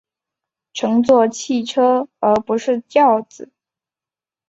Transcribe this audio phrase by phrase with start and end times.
[0.73, 3.51] 乘坐汽车而不是轿子